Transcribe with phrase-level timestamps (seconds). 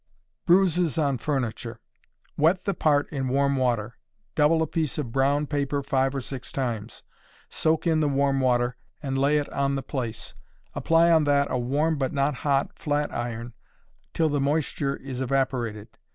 [0.47, 1.79] Bruises on Furniture.
[2.35, 3.99] Wet the part in warm water;
[4.33, 7.03] double a piece of brown paper five or six times,
[7.49, 10.33] soak in the warm water, and lay it on the place;
[10.73, 13.53] apply on that a warm, but not hot, flatiron
[14.11, 15.87] till the moisture is evaporated.